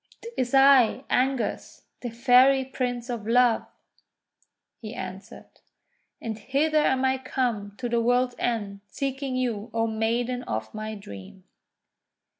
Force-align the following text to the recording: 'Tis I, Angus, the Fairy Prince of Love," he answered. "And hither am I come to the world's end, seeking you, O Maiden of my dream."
'Tis 0.35 0.55
I, 0.55 1.03
Angus, 1.11 1.83
the 1.99 2.09
Fairy 2.09 2.65
Prince 2.65 3.07
of 3.07 3.27
Love," 3.27 3.67
he 4.79 4.95
answered. 4.95 5.45
"And 6.19 6.39
hither 6.39 6.79
am 6.83 7.05
I 7.05 7.19
come 7.19 7.75
to 7.77 7.87
the 7.87 8.01
world's 8.01 8.33
end, 8.39 8.79
seeking 8.87 9.35
you, 9.35 9.69
O 9.75 9.85
Maiden 9.85 10.41
of 10.45 10.73
my 10.73 10.95
dream." 10.95 11.43